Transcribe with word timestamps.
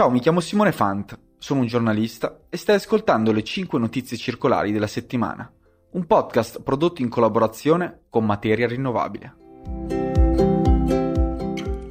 Ciao, 0.00 0.08
mi 0.08 0.20
chiamo 0.20 0.40
Simone 0.40 0.72
Fant, 0.72 1.18
sono 1.36 1.60
un 1.60 1.66
giornalista 1.66 2.44
e 2.48 2.56
stai 2.56 2.76
ascoltando 2.76 3.32
le 3.32 3.44
5 3.44 3.78
notizie 3.78 4.16
circolari 4.16 4.72
della 4.72 4.86
settimana, 4.86 5.52
un 5.90 6.06
podcast 6.06 6.62
prodotto 6.62 7.02
in 7.02 7.10
collaborazione 7.10 8.04
con 8.08 8.24
Materia 8.24 8.66
Rinnovabile. 8.66 9.34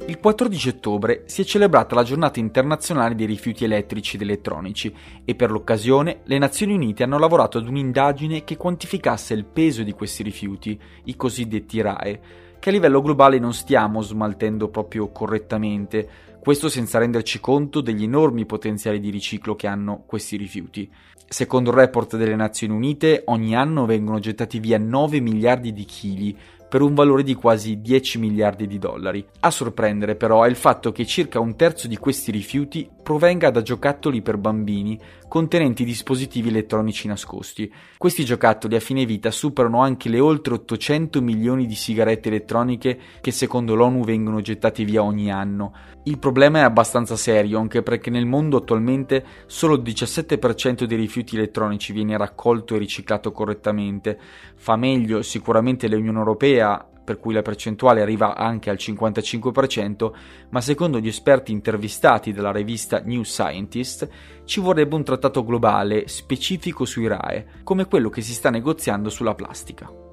Il 0.08 0.18
14 0.18 0.68
ottobre 0.70 1.22
si 1.26 1.42
è 1.42 1.44
celebrata 1.44 1.94
la 1.94 2.02
giornata 2.02 2.40
internazionale 2.40 3.14
dei 3.14 3.26
rifiuti 3.26 3.62
elettrici 3.62 4.16
ed 4.16 4.22
elettronici 4.22 4.92
e 5.24 5.36
per 5.36 5.52
l'occasione 5.52 6.22
le 6.24 6.38
Nazioni 6.38 6.74
Unite 6.74 7.04
hanno 7.04 7.16
lavorato 7.16 7.58
ad 7.58 7.68
un'indagine 7.68 8.42
che 8.42 8.56
quantificasse 8.56 9.34
il 9.34 9.44
peso 9.44 9.84
di 9.84 9.92
questi 9.92 10.24
rifiuti, 10.24 10.76
i 11.04 11.14
cosiddetti 11.14 11.80
RAE, 11.80 12.20
che 12.58 12.68
a 12.68 12.72
livello 12.72 13.00
globale 13.00 13.38
non 13.38 13.54
stiamo 13.54 14.02
smaltendo 14.02 14.68
proprio 14.68 15.10
correttamente, 15.12 16.29
questo 16.40 16.68
senza 16.68 16.98
renderci 16.98 17.38
conto 17.38 17.80
degli 17.80 18.04
enormi 18.04 18.46
potenziali 18.46 18.98
di 18.98 19.10
riciclo 19.10 19.54
che 19.54 19.66
hanno 19.66 20.04
questi 20.06 20.36
rifiuti. 20.36 20.90
Secondo 21.28 21.70
il 21.70 21.76
report 21.76 22.16
delle 22.16 22.34
Nazioni 22.34 22.74
Unite, 22.74 23.22
ogni 23.26 23.54
anno 23.54 23.84
vengono 23.86 24.18
gettati 24.18 24.58
via 24.58 24.78
9 24.78 25.20
miliardi 25.20 25.72
di 25.72 25.84
chili, 25.84 26.36
per 26.70 26.82
un 26.82 26.94
valore 26.94 27.24
di 27.24 27.34
quasi 27.34 27.80
10 27.80 28.18
miliardi 28.18 28.68
di 28.68 28.78
dollari. 28.78 29.26
A 29.40 29.50
sorprendere 29.50 30.14
però 30.14 30.44
è 30.44 30.48
il 30.48 30.54
fatto 30.54 30.92
che 30.92 31.04
circa 31.04 31.40
un 31.40 31.56
terzo 31.56 31.88
di 31.88 31.96
questi 31.96 32.30
rifiuti 32.30 32.88
provenga 33.10 33.50
da 33.50 33.60
giocattoli 33.60 34.22
per 34.22 34.36
bambini 34.36 34.96
contenenti 35.26 35.82
dispositivi 35.84 36.48
elettronici 36.48 37.08
nascosti. 37.08 37.72
Questi 37.98 38.24
giocattoli 38.24 38.76
a 38.76 38.80
fine 38.80 39.04
vita 39.04 39.32
superano 39.32 39.80
anche 39.80 40.08
le 40.08 40.20
oltre 40.20 40.54
800 40.54 41.20
milioni 41.20 41.66
di 41.66 41.74
sigarette 41.74 42.28
elettroniche 42.28 42.98
che 43.20 43.32
secondo 43.32 43.74
l'ONU 43.74 44.04
vengono 44.04 44.40
gettate 44.40 44.84
via 44.84 45.02
ogni 45.02 45.28
anno. 45.28 45.72
Il 46.04 46.20
problema 46.20 46.60
è 46.60 46.62
abbastanza 46.62 47.16
serio 47.16 47.58
anche 47.58 47.82
perché 47.82 48.10
nel 48.10 48.26
mondo 48.26 48.58
attualmente 48.58 49.24
solo 49.46 49.74
il 49.74 49.82
17% 49.82 50.84
dei 50.84 50.96
rifiuti 50.96 51.34
elettronici 51.34 51.92
viene 51.92 52.16
raccolto 52.16 52.76
e 52.76 52.78
riciclato 52.78 53.32
correttamente. 53.32 54.16
Fa 54.54 54.76
meglio 54.76 55.22
sicuramente 55.22 55.88
l'Unione 55.88 56.18
Europea 56.18 56.89
per 57.10 57.18
cui 57.18 57.34
la 57.34 57.42
percentuale 57.42 58.02
arriva 58.02 58.36
anche 58.36 58.70
al 58.70 58.76
55%, 58.78 60.12
ma 60.50 60.60
secondo 60.60 61.00
gli 61.00 61.08
esperti 61.08 61.50
intervistati 61.50 62.32
dalla 62.32 62.52
rivista 62.52 63.00
New 63.04 63.24
Scientist 63.24 64.08
ci 64.44 64.60
vorrebbe 64.60 64.94
un 64.94 65.02
trattato 65.02 65.44
globale 65.44 66.06
specifico 66.06 66.84
sui 66.84 67.08
RAE, 67.08 67.46
come 67.64 67.86
quello 67.86 68.10
che 68.10 68.20
si 68.20 68.32
sta 68.32 68.48
negoziando 68.48 69.10
sulla 69.10 69.34
plastica. 69.34 70.09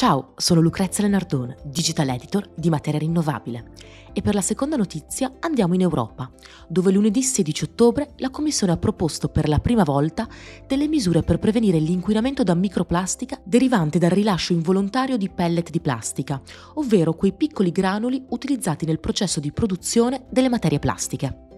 Ciao, 0.00 0.32
sono 0.36 0.62
Lucrezia 0.62 1.04
Lenardone, 1.04 1.58
digital 1.62 2.08
editor 2.08 2.48
di 2.56 2.70
Materia 2.70 3.00
Rinnovabile 3.00 3.72
e 4.14 4.22
per 4.22 4.32
la 4.32 4.40
seconda 4.40 4.76
notizia 4.76 5.30
andiamo 5.40 5.74
in 5.74 5.82
Europa, 5.82 6.32
dove 6.68 6.90
lunedì 6.90 7.22
16 7.22 7.64
ottobre 7.64 8.14
la 8.16 8.30
Commissione 8.30 8.72
ha 8.72 8.78
proposto 8.78 9.28
per 9.28 9.46
la 9.46 9.58
prima 9.58 9.82
volta 9.82 10.26
delle 10.66 10.88
misure 10.88 11.20
per 11.20 11.38
prevenire 11.38 11.78
l'inquinamento 11.78 12.42
da 12.42 12.54
microplastica 12.54 13.38
derivante 13.44 13.98
dal 13.98 14.08
rilascio 14.08 14.54
involontario 14.54 15.18
di 15.18 15.28
pellet 15.28 15.68
di 15.68 15.80
plastica, 15.80 16.40
ovvero 16.76 17.12
quei 17.12 17.34
piccoli 17.34 17.70
granuli 17.70 18.24
utilizzati 18.30 18.86
nel 18.86 19.00
processo 19.00 19.38
di 19.38 19.52
produzione 19.52 20.24
delle 20.30 20.48
materie 20.48 20.78
plastiche. 20.78 21.49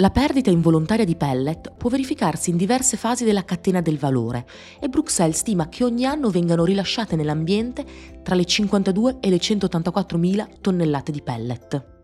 La 0.00 0.10
perdita 0.10 0.48
involontaria 0.48 1.04
di 1.04 1.16
pellet 1.16 1.72
può 1.76 1.90
verificarsi 1.90 2.50
in 2.50 2.56
diverse 2.56 2.96
fasi 2.96 3.24
della 3.24 3.44
catena 3.44 3.80
del 3.80 3.98
valore 3.98 4.46
e 4.78 4.88
Bruxelles 4.88 5.38
stima 5.38 5.68
che 5.68 5.82
ogni 5.82 6.04
anno 6.04 6.30
vengano 6.30 6.64
rilasciate 6.64 7.16
nell'ambiente 7.16 7.84
tra 8.22 8.36
le 8.36 8.44
52 8.44 9.16
e 9.18 9.28
le 9.28 9.40
184 9.40 10.16
mila 10.16 10.48
tonnellate 10.60 11.10
di 11.10 11.20
pellet. 11.20 11.96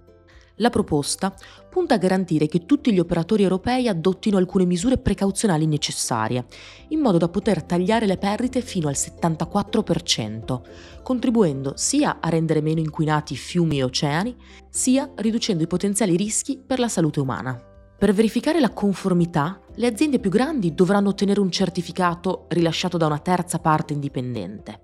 La 0.56 0.70
proposta 0.70 1.32
punta 1.70 1.94
a 1.94 1.98
garantire 1.98 2.48
che 2.48 2.66
tutti 2.66 2.92
gli 2.92 2.98
operatori 2.98 3.44
europei 3.44 3.86
adottino 3.86 4.38
alcune 4.38 4.64
misure 4.64 4.98
precauzionali 4.98 5.66
necessarie, 5.66 6.46
in 6.88 6.98
modo 6.98 7.18
da 7.18 7.28
poter 7.28 7.62
tagliare 7.62 8.06
le 8.06 8.18
perdite 8.18 8.60
fino 8.60 8.88
al 8.88 8.96
74%, 8.96 10.60
contribuendo 11.04 11.74
sia 11.76 12.18
a 12.20 12.28
rendere 12.28 12.60
meno 12.60 12.80
inquinati 12.80 13.36
fiumi 13.36 13.78
e 13.78 13.84
oceani, 13.84 14.34
sia 14.68 15.08
riducendo 15.14 15.62
i 15.62 15.68
potenziali 15.68 16.16
rischi 16.16 16.58
per 16.58 16.80
la 16.80 16.88
salute 16.88 17.20
umana. 17.20 17.68
Per 18.04 18.12
verificare 18.12 18.60
la 18.60 18.68
conformità, 18.68 19.58
le 19.76 19.86
aziende 19.86 20.18
più 20.18 20.28
grandi 20.28 20.74
dovranno 20.74 21.08
ottenere 21.08 21.40
un 21.40 21.50
certificato 21.50 22.44
rilasciato 22.48 22.98
da 22.98 23.06
una 23.06 23.18
terza 23.18 23.60
parte 23.60 23.94
indipendente, 23.94 24.80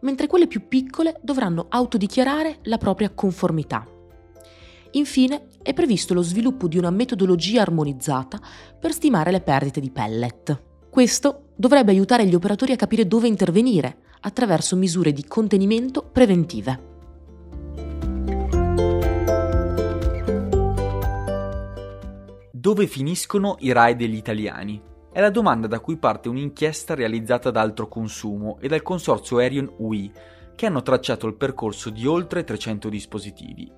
mentre 0.00 0.26
quelle 0.26 0.48
più 0.48 0.66
piccole 0.66 1.20
dovranno 1.22 1.66
autodichiarare 1.68 2.58
la 2.62 2.76
propria 2.76 3.10
conformità. 3.10 3.86
Infine, 4.90 5.46
è 5.62 5.72
previsto 5.72 6.14
lo 6.14 6.22
sviluppo 6.22 6.66
di 6.66 6.76
una 6.76 6.90
metodologia 6.90 7.62
armonizzata 7.62 8.40
per 8.76 8.90
stimare 8.90 9.30
le 9.30 9.40
perdite 9.40 9.78
di 9.78 9.92
pellet. 9.92 10.60
Questo 10.90 11.50
dovrebbe 11.54 11.92
aiutare 11.92 12.26
gli 12.26 12.34
operatori 12.34 12.72
a 12.72 12.76
capire 12.76 13.06
dove 13.06 13.28
intervenire 13.28 13.98
attraverso 14.22 14.74
misure 14.74 15.12
di 15.12 15.24
contenimento 15.24 16.02
preventive. 16.02 16.93
Dove 22.64 22.86
finiscono 22.86 23.56
i 23.58 23.72
RAI 23.72 23.94
degli 23.94 24.14
italiani? 24.14 24.80
È 25.12 25.20
la 25.20 25.28
domanda 25.28 25.66
da 25.66 25.80
cui 25.80 25.98
parte 25.98 26.30
un'inchiesta 26.30 26.94
realizzata 26.94 27.50
da 27.50 27.60
Altro 27.60 27.88
Consumo 27.88 28.56
e 28.58 28.68
dal 28.68 28.80
consorzio 28.80 29.36
Aerion 29.36 29.70
UI, 29.76 30.10
che 30.56 30.64
hanno 30.64 30.80
tracciato 30.80 31.26
il 31.26 31.34
percorso 31.34 31.90
di 31.90 32.06
oltre 32.06 32.42
300 32.42 32.88
dispositivi, 32.88 33.70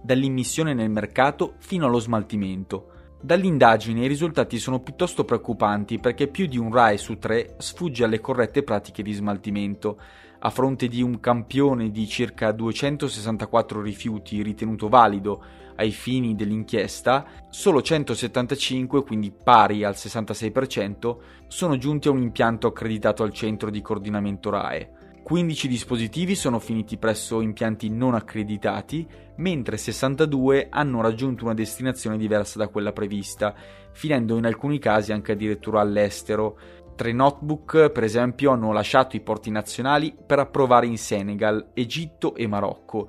dall'immissione 0.00 0.74
nel 0.74 0.90
mercato 0.90 1.54
fino 1.58 1.86
allo 1.86 1.98
smaltimento. 1.98 3.16
Dall'indagine 3.20 4.04
i 4.04 4.08
risultati 4.08 4.60
sono 4.60 4.78
piuttosto 4.78 5.24
preoccupanti 5.24 5.98
perché 5.98 6.28
più 6.28 6.46
di 6.46 6.56
un 6.56 6.72
RAE 6.72 6.98
su 6.98 7.18
tre 7.18 7.56
sfugge 7.58 8.04
alle 8.04 8.20
corrette 8.20 8.62
pratiche 8.62 9.02
di 9.02 9.12
smaltimento, 9.12 9.98
a 10.46 10.50
fronte 10.50 10.88
di 10.88 11.00
un 11.00 11.20
campione 11.20 11.90
di 11.90 12.06
circa 12.06 12.52
264 12.52 13.80
rifiuti 13.80 14.42
ritenuto 14.42 14.90
valido 14.90 15.42
ai 15.76 15.90
fini 15.90 16.34
dell'inchiesta, 16.34 17.24
solo 17.48 17.80
175, 17.80 19.04
quindi 19.04 19.32
pari 19.32 19.84
al 19.84 19.94
66%, 19.94 21.16
sono 21.46 21.78
giunti 21.78 22.08
a 22.08 22.10
un 22.10 22.20
impianto 22.20 22.66
accreditato 22.66 23.22
al 23.22 23.32
centro 23.32 23.70
di 23.70 23.80
coordinamento 23.80 24.50
RAE. 24.50 24.90
15 25.24 25.68
dispositivi 25.68 26.34
sono 26.34 26.58
finiti 26.58 26.98
presso 26.98 27.40
impianti 27.40 27.88
non 27.88 28.14
accreditati, 28.14 29.08
mentre 29.36 29.78
62 29.78 30.66
hanno 30.68 31.00
raggiunto 31.00 31.44
una 31.44 31.54
destinazione 31.54 32.18
diversa 32.18 32.58
da 32.58 32.68
quella 32.68 32.92
prevista, 32.92 33.54
finendo 33.92 34.36
in 34.36 34.44
alcuni 34.44 34.78
casi 34.78 35.12
anche 35.12 35.32
addirittura 35.32 35.80
all'estero. 35.80 36.58
Tre 36.96 37.12
notebook, 37.12 37.90
per 37.90 38.04
esempio, 38.04 38.52
hanno 38.52 38.70
lasciato 38.70 39.16
i 39.16 39.20
porti 39.20 39.50
nazionali 39.50 40.14
per 40.14 40.38
approvare 40.38 40.86
in 40.86 40.96
Senegal, 40.96 41.70
Egitto 41.74 42.36
e 42.36 42.46
Marocco. 42.46 43.08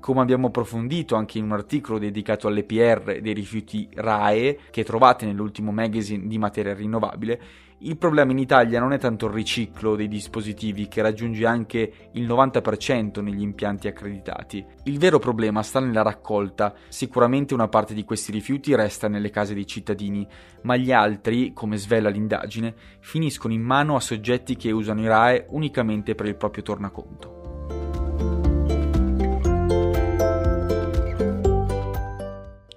Come 0.00 0.20
abbiamo 0.20 0.46
approfondito 0.46 1.16
anche 1.16 1.36
in 1.36 1.44
un 1.44 1.52
articolo 1.52 1.98
dedicato 1.98 2.48
all'EPR 2.48 3.20
dei 3.20 3.34
rifiuti 3.34 3.88
RAE 3.92 4.58
che 4.70 4.84
trovate 4.84 5.26
nell'ultimo 5.26 5.70
magazine 5.70 6.26
di 6.26 6.38
materia 6.38 6.72
rinnovabile, 6.72 7.40
il 7.80 7.98
problema 7.98 8.32
in 8.32 8.38
Italia 8.38 8.80
non 8.80 8.94
è 8.94 8.98
tanto 8.98 9.26
il 9.26 9.32
riciclo 9.32 9.96
dei 9.96 10.08
dispositivi 10.08 10.88
che 10.88 11.02
raggiunge 11.02 11.44
anche 11.44 11.92
il 12.12 12.26
90% 12.26 13.20
negli 13.20 13.42
impianti 13.42 13.86
accreditati. 13.86 14.64
Il 14.84 14.98
vero 14.98 15.18
problema 15.18 15.62
sta 15.62 15.78
nella 15.78 16.00
raccolta. 16.00 16.74
Sicuramente 16.88 17.52
una 17.52 17.68
parte 17.68 17.92
di 17.92 18.04
questi 18.04 18.32
rifiuti 18.32 18.74
resta 18.74 19.08
nelle 19.08 19.28
case 19.28 19.52
dei 19.52 19.66
cittadini, 19.66 20.26
ma 20.62 20.76
gli 20.76 20.90
altri, 20.90 21.52
come 21.52 21.76
svela 21.76 22.08
l'indagine, 22.08 22.74
finiscono 23.00 23.52
in 23.52 23.62
mano 23.62 23.94
a 23.94 24.00
soggetti 24.00 24.56
che 24.56 24.70
usano 24.70 25.02
i 25.02 25.06
RAE 25.06 25.46
unicamente 25.50 26.14
per 26.14 26.26
il 26.26 26.36
proprio 26.36 26.62
tornaconto. 26.62 27.45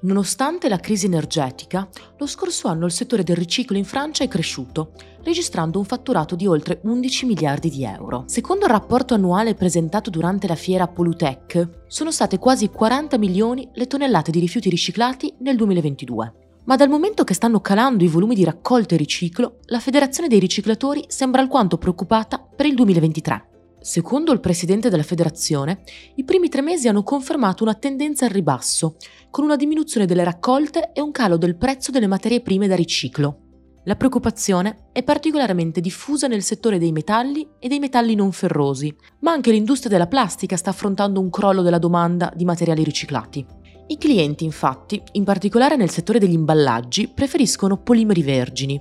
Nonostante 0.10 0.70
la 0.70 0.80
crisi 0.80 1.06
energetica, 1.06 1.88
lo 2.18 2.26
scorso 2.26 2.68
anno 2.68 2.88
il 2.88 2.92
settore 2.92 3.22
del 3.22 3.36
riciclo 3.36 3.78
in 3.78 3.86
Francia 3.86 4.24
è 4.24 4.28
cresciuto, 4.28 4.94
registrando 5.22 5.78
un 5.78 5.86
fatturato 5.86 6.36
di 6.36 6.48
oltre 6.48 6.80
11 6.82 7.28
miliardi 7.28 7.70
di 7.70 7.84
euro. 7.84 8.24
Secondo 8.26 8.66
il 8.66 8.72
rapporto 8.72 9.14
annuale 9.14 9.54
presentato 9.54 10.10
durante 10.10 10.48
la 10.48 10.56
fiera 10.56 10.88
Polutech, 10.88 11.84
sono 11.86 12.10
state 12.10 12.40
quasi 12.40 12.70
40 12.70 13.20
milioni 13.20 13.70
le 13.72 13.86
tonnellate 13.86 14.32
di 14.32 14.40
rifiuti 14.40 14.68
riciclati 14.68 15.32
nel 15.42 15.56
2022. 15.56 16.34
Ma 16.64 16.76
dal 16.76 16.90
momento 16.90 17.24
che 17.24 17.36
stanno 17.36 17.62
calando 17.62 18.04
i 18.04 18.08
volumi 18.08 18.34
di 18.34 18.44
raccolta 18.44 18.96
e 18.96 18.98
riciclo, 18.98 19.60
la 19.66 19.80
Federazione 19.80 20.28
dei 20.28 20.40
riciclatori 20.40 21.06
sembra 21.08 21.42
alquanto 21.42 21.78
preoccupata 21.78 22.40
per 22.40 22.66
il 22.66 22.74
2023. 22.74 23.49
Secondo 23.82 24.34
il 24.34 24.42
presidente 24.42 24.90
della 24.90 25.04
federazione, 25.04 25.84
i 26.16 26.26
primi 26.26 26.50
tre 26.50 26.62
mesi 26.62 26.90
hanno 26.90 27.04
confermato 27.04 27.64
una 27.64 27.76
tendenza 27.76 28.26
al 28.26 28.32
ribasso, 28.32 28.98
con 29.30 29.46
una 29.46 29.56
diminuzione 29.56 30.06
delle 30.06 30.26
raccolte 30.26 30.92
e 30.92 31.02
un 31.02 31.12
calo 31.12 31.38
del 31.38 31.56
prezzo 31.56 31.90
delle 31.90 32.08
materie 32.08 32.42
prime 32.42 32.68
da 32.68 32.76
riciclo. 32.76 33.44
La 33.86 33.96
preoccupazione 33.96 34.90
è 34.92 35.02
particolarmente 35.02 35.80
diffusa 35.80 36.28
nel 36.28 36.44
settore 36.44 36.78
dei 36.78 36.92
metalli 36.92 37.48
e 37.58 37.70
dei 37.70 37.80
metalli 37.80 38.16
non 38.16 38.34
ferrosi, 38.34 38.94
ma 39.22 39.32
anche 39.32 39.52
l'industria 39.52 39.90
della 39.90 40.08
plastica 40.08 40.58
sta 40.58 40.72
affrontando 40.72 41.22
un 41.22 41.30
crollo 41.30 41.62
della 41.62 41.80
domanda 41.80 42.32
di 42.36 42.44
materiali 42.44 42.84
riciclati. 42.84 43.46
I 43.92 43.98
clienti, 43.98 44.44
infatti, 44.44 45.02
in 45.14 45.24
particolare 45.24 45.76
nel 45.76 45.90
settore 45.90 46.20
degli 46.20 46.34
imballaggi, 46.34 47.08
preferiscono 47.08 47.78
polimeri 47.78 48.22
vergini, 48.22 48.80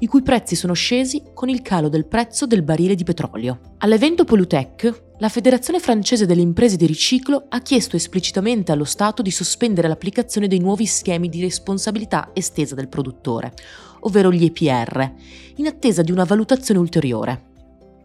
i 0.00 0.06
cui 0.06 0.20
prezzi 0.20 0.54
sono 0.54 0.74
scesi 0.74 1.22
con 1.32 1.48
il 1.48 1.62
calo 1.62 1.88
del 1.88 2.04
prezzo 2.04 2.46
del 2.46 2.62
barile 2.62 2.94
di 2.94 3.02
petrolio. 3.02 3.58
All'evento 3.78 4.24
Polutech, 4.24 5.14
la 5.16 5.30
Federazione 5.30 5.80
francese 5.80 6.26
delle 6.26 6.42
imprese 6.42 6.76
di 6.76 6.84
riciclo 6.84 7.46
ha 7.48 7.60
chiesto 7.60 7.96
esplicitamente 7.96 8.70
allo 8.70 8.84
Stato 8.84 9.22
di 9.22 9.30
sospendere 9.30 9.88
l'applicazione 9.88 10.46
dei 10.46 10.58
nuovi 10.58 10.84
schemi 10.84 11.30
di 11.30 11.40
responsabilità 11.40 12.28
estesa 12.34 12.74
del 12.74 12.88
produttore, 12.88 13.54
ovvero 14.00 14.30
gli 14.30 14.44
EPR, 14.44 15.12
in 15.56 15.68
attesa 15.68 16.02
di 16.02 16.12
una 16.12 16.24
valutazione 16.24 16.80
ulteriore. 16.80 17.48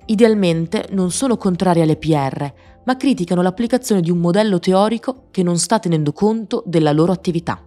Idealmente 0.05 0.87
non 0.91 1.11
sono 1.11 1.35
contrari 1.35 1.81
all'EPR, 1.81 2.53
ma 2.85 2.97
criticano 2.97 3.41
l'applicazione 3.41 4.01
di 4.01 4.11
un 4.11 4.19
modello 4.19 4.59
teorico 4.59 5.25
che 5.31 5.43
non 5.43 5.57
sta 5.57 5.79
tenendo 5.79 6.11
conto 6.11 6.63
della 6.65 6.91
loro 6.91 7.11
attività. 7.11 7.61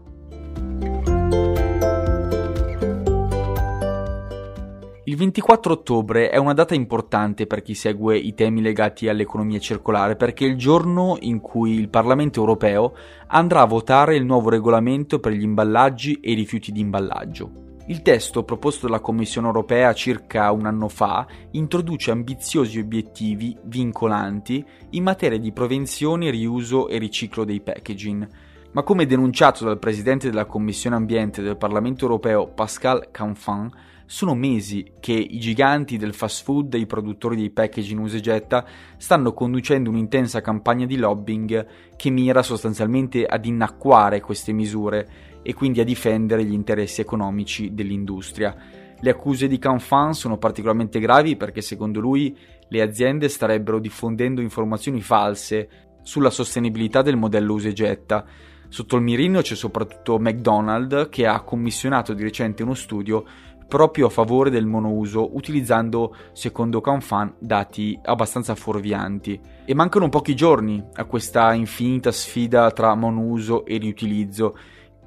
Il 5.09 5.17
24 5.17 5.73
ottobre 5.73 6.29
è 6.29 6.37
una 6.37 6.53
data 6.53 6.75
importante 6.75 7.47
per 7.47 7.63
chi 7.63 7.73
segue 7.73 8.19
i 8.19 8.35
temi 8.35 8.61
legati 8.61 9.09
all'economia 9.09 9.59
circolare 9.59 10.17
perché 10.17 10.45
è 10.45 10.49
il 10.49 10.57
giorno 10.57 11.17
in 11.21 11.41
cui 11.41 11.73
il 11.73 11.89
Parlamento 11.89 12.41
europeo 12.41 12.95
andrà 13.29 13.63
a 13.63 13.67
votare 13.67 14.17
il 14.17 14.27
nuovo 14.27 14.51
regolamento 14.51 15.19
per 15.19 15.33
gli 15.33 15.45
imballaggi 15.45 16.21
e 16.21 16.33
i 16.33 16.35
rifiuti 16.35 16.73
di 16.73 16.81
imballaggio. 16.81 17.68
Il 17.91 18.03
testo 18.03 18.45
proposto 18.45 18.87
dalla 18.87 19.01
Commissione 19.01 19.47
europea 19.47 19.95
circa 19.95 20.53
un 20.53 20.67
anno 20.67 20.89
fa 20.89 21.27
introduce 21.53 22.11
ambiziosi 22.11 22.79
obiettivi 22.79 23.57
vincolanti 23.63 24.63
in 24.91 25.03
materia 25.03 25.39
di 25.39 25.53
prevenzione, 25.53 26.29
riuso 26.29 26.89
e 26.89 26.99
riciclo 26.99 27.45
dei 27.45 27.63
packaging. 27.63 28.29
Ma 28.73 28.83
come 28.83 29.07
denunciato 29.07 29.65
dal 29.65 29.79
Presidente 29.79 30.29
della 30.29 30.45
Commissione 30.45 30.97
Ambiente 30.97 31.41
del 31.41 31.57
Parlamento 31.57 32.05
europeo 32.05 32.49
Pascal 32.49 33.09
Canfin, 33.11 33.71
sono 34.05 34.35
mesi 34.35 34.93
che 35.01 35.13
i 35.13 35.39
giganti 35.39 35.97
del 35.97 36.15
fast 36.15 36.43
food 36.43 36.75
e 36.75 36.79
i 36.79 36.87
produttori 36.87 37.37
di 37.37 37.51
packaging 37.51 38.01
usa 38.01 38.19
e 38.19 38.21
getta 38.21 38.67
stanno 38.99 39.33
conducendo 39.33 39.89
un'intensa 39.89 40.43
campagna 40.43 40.85
di 40.85 40.97
lobbying 40.97 41.67
che 41.97 42.11
mira 42.11 42.43
sostanzialmente 42.43 43.25
ad 43.25 43.45
innacquare 43.45 44.21
queste 44.21 44.53
misure 44.53 45.28
e 45.43 45.55
quindi 45.55 45.81
a 45.81 45.85
difendere 45.85 46.45
gli 46.45 46.53
interessi 46.53 47.01
economici 47.01 47.75
dell'industria. 47.75 48.55
Le 49.01 49.11
accuse 49.11 49.47
di 49.47 49.59
Canfin 49.59 50.13
sono 50.13 50.39
particolarmente 50.39 50.99
gravi 50.99 51.37
perché 51.37 51.61
secondo 51.61 52.01
lui 52.01 52.37
le 52.69 52.83
aziende 52.83 53.29
starebbero 53.29 53.79
diffondendo 53.79 54.41
informazioni 54.41 55.01
false 55.01 55.69
sulla 56.03 56.31
sostenibilità 56.31 57.03
del 57.03 57.17
modello 57.17 57.55
usa 57.55 57.69
e 57.69 57.73
getta. 57.73 58.25
Sotto 58.69 58.97
il 58.97 59.03
mirino 59.03 59.41
c'è 59.41 59.55
soprattutto 59.55 60.19
McDonald's 60.19 61.09
che 61.11 61.27
ha 61.27 61.41
commissionato 61.43 62.13
di 62.13 62.23
recente 62.23 62.63
uno 62.63 62.75
studio 62.75 63.25
proprio 63.69 64.07
a 64.07 64.11
favore 64.11 64.49
del 64.49 64.67
monouso, 64.67 65.37
utilizzando, 65.37 66.17
secondo 66.33 66.81
Canfan, 66.81 67.35
dati 67.39 67.99
abbastanza 68.03 68.55
fuorvianti. 68.55 69.39
E 69.67 69.75
mancano 69.75 70.09
pochi 70.09 70.35
giorni 70.35 70.83
a 70.95 71.05
questa 71.05 71.53
infinita 71.53 72.11
sfida 72.11 72.71
tra 72.71 72.95
monouso 72.95 73.67
e 73.67 73.77
riutilizzo 73.77 74.57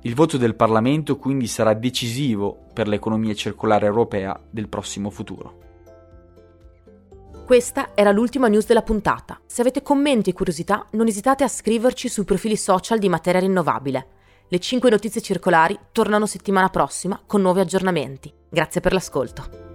il 0.03 0.15
voto 0.15 0.37
del 0.37 0.55
Parlamento 0.55 1.17
quindi 1.17 1.45
sarà 1.45 1.73
decisivo 1.73 2.65
per 2.73 2.87
l'economia 2.87 3.35
circolare 3.35 3.85
europea 3.85 4.39
del 4.49 4.67
prossimo 4.67 5.09
futuro. 5.11 5.59
Questa 7.45 7.91
era 7.93 8.11
l'ultima 8.11 8.47
news 8.47 8.65
della 8.65 8.81
puntata. 8.81 9.39
Se 9.45 9.61
avete 9.61 9.81
commenti 9.81 10.29
e 10.29 10.33
curiosità, 10.33 10.87
non 10.91 11.07
esitate 11.07 11.43
a 11.43 11.49
scriverci 11.49 12.07
sui 12.07 12.23
profili 12.23 12.55
social 12.55 12.97
di 12.97 13.09
Materia 13.09 13.41
Rinnovabile. 13.41 14.07
Le 14.47 14.59
5 14.59 14.89
notizie 14.89 15.21
circolari 15.21 15.77
tornano 15.91 16.25
settimana 16.25 16.69
prossima 16.69 17.21
con 17.25 17.41
nuovi 17.41 17.59
aggiornamenti. 17.59 18.33
Grazie 18.49 18.81
per 18.81 18.93
l'ascolto. 18.93 19.70